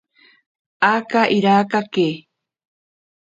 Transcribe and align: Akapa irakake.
Akapa 0.91 1.21
irakake. 1.37 2.07